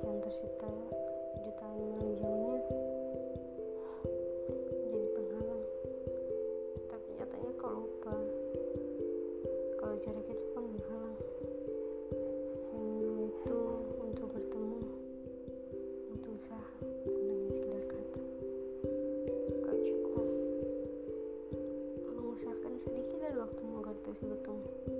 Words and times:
yang 0.00 0.18
tersita 0.24 0.70
jutaan 1.44 1.80
mil 2.00 2.12
jauhnya 2.16 2.56
jadi 4.80 5.00
penghalang. 5.12 5.64
Tapi 6.88 7.08
nyatanya 7.20 7.50
kau 7.60 7.72
lupa. 7.74 8.14
Kalau 9.76 9.96
jarak 10.00 10.26
itu 10.32 10.44
pun 10.56 10.64
menghalang. 10.72 11.18
Rindu 12.72 13.12
itu 13.28 13.58
untuk 14.00 14.28
bertemu 14.32 14.80
untuk 16.16 16.30
usaha 16.32 16.68
bukan 17.04 17.24
hanya 17.28 17.50
sekedar 17.52 17.84
kata. 17.84 18.22
Kau 19.60 19.76
cukup. 19.84 20.28
Mengusahakan 22.08 22.74
sedikit 22.80 23.16
dari 23.20 23.36
waktumu 23.36 23.84
agar 23.84 23.96
terus 24.00 24.20
bertemu. 24.24 24.99